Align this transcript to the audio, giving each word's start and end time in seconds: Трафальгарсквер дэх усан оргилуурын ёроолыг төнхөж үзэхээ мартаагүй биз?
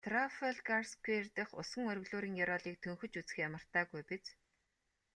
Трафальгарсквер 0.05 1.25
дэх 1.35 1.49
усан 1.61 1.83
оргилуурын 1.91 2.33
ёроолыг 2.43 2.75
төнхөж 2.83 3.11
үзэхээ 3.19 3.47
мартаагүй 3.53 4.01
биз? 4.09 4.25